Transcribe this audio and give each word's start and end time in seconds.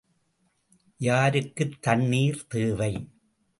யாருக்குத் 0.99 1.77
தண்னீர் 1.87 2.41
தேவை? 2.47 2.93